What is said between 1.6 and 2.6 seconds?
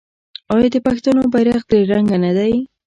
درې رنګه نه دی؟